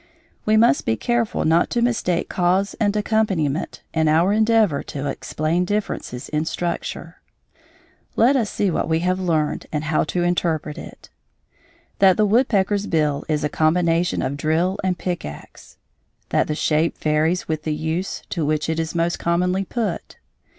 [0.47, 5.63] We must be careful not to mistake cause and accompaniment in our endeavor to explain
[5.63, 7.21] differences in structure.
[8.15, 11.11] Let us see what we have learned and how to interpret it:
[11.99, 15.77] That the woodpecker's bill is a combination of drill and pick axe.
[16.29, 20.17] That the shape varies with the use to which it is most commonly put.